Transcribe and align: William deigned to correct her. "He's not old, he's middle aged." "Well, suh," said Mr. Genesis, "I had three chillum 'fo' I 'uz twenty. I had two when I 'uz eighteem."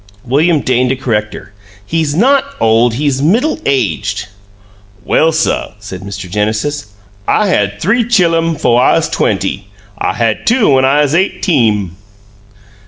William 0.25 0.61
deigned 0.61 0.89
to 0.89 0.95
correct 0.95 1.35
her. 1.35 1.53
"He's 1.85 2.15
not 2.15 2.43
old, 2.59 2.95
he's 2.95 3.21
middle 3.21 3.59
aged." 3.67 4.29
"Well, 5.05 5.31
suh," 5.31 5.73
said 5.77 6.01
Mr. 6.01 6.27
Genesis, 6.27 6.87
"I 7.27 7.49
had 7.49 7.79
three 7.79 8.03
chillum 8.05 8.55
'fo' 8.59 8.77
I 8.77 8.97
'uz 8.97 9.07
twenty. 9.09 9.67
I 9.99 10.13
had 10.13 10.47
two 10.47 10.69
when 10.69 10.85
I 10.85 11.03
'uz 11.03 11.13
eighteem." 11.13 11.97